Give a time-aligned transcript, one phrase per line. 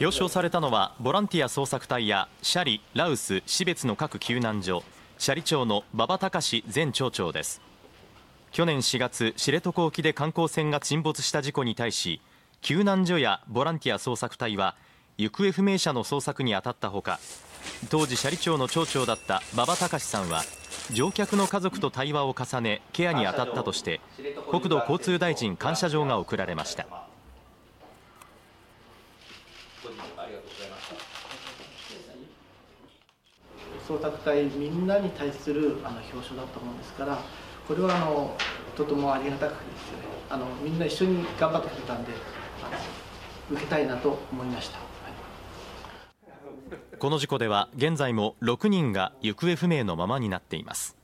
[0.00, 4.84] 表彰されたのはボランティア捜索隊やシャリ、ラウス、標別の各救難所
[5.18, 7.60] 斜里町の馬場隆前町長です。
[8.52, 12.20] 去年4月知床沖で観光船が沈没した事故に対し
[12.60, 14.76] 救難所やボランティア捜索隊は
[15.16, 17.18] 行方不明者の捜索に当たったほか
[17.90, 20.44] 当時斜里町の町長だった馬場隆さんは
[20.92, 24.00] 乗客の家族と対話を重ねケアに当たったとして
[24.48, 27.07] 国土交通大臣感謝状が贈られました。
[33.86, 37.18] 捜索隊みんなに対するあの表彰だったものですから
[37.66, 38.36] これはあの
[38.76, 40.18] とてもありがたくですよね。
[40.30, 42.12] あのみんな一緒に頑張ってくれたんで
[43.50, 44.84] 受けたいなと思いました、は
[46.70, 50.97] い、この事故では現在も6人が行方不明のままになっています